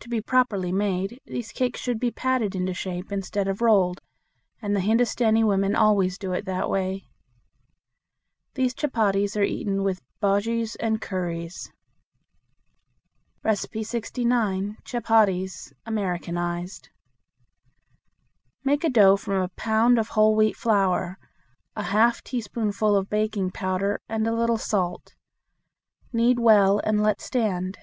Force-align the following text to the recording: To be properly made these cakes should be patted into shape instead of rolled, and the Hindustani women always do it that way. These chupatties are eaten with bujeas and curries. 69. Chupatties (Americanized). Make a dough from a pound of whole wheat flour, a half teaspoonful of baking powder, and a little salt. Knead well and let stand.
To 0.00 0.08
be 0.08 0.20
properly 0.20 0.72
made 0.72 1.20
these 1.26 1.52
cakes 1.52 1.78
should 1.78 2.00
be 2.00 2.10
patted 2.10 2.56
into 2.56 2.74
shape 2.74 3.12
instead 3.12 3.46
of 3.46 3.60
rolled, 3.62 4.00
and 4.60 4.74
the 4.74 4.80
Hindustani 4.80 5.44
women 5.44 5.76
always 5.76 6.18
do 6.18 6.32
it 6.32 6.44
that 6.46 6.68
way. 6.68 7.06
These 8.54 8.74
chupatties 8.74 9.36
are 9.36 9.44
eaten 9.44 9.84
with 9.84 10.02
bujeas 10.20 10.74
and 10.80 11.00
curries. 11.00 11.70
69. 13.48 14.76
Chupatties 14.82 15.72
(Americanized). 15.86 16.88
Make 18.64 18.82
a 18.82 18.90
dough 18.90 19.16
from 19.16 19.40
a 19.40 19.48
pound 19.50 20.00
of 20.00 20.08
whole 20.08 20.34
wheat 20.34 20.56
flour, 20.56 21.16
a 21.76 21.82
half 21.84 22.24
teaspoonful 22.24 22.96
of 22.96 23.08
baking 23.08 23.52
powder, 23.52 24.00
and 24.08 24.26
a 24.26 24.34
little 24.34 24.58
salt. 24.58 25.14
Knead 26.12 26.40
well 26.40 26.80
and 26.80 27.00
let 27.04 27.20
stand. 27.20 27.78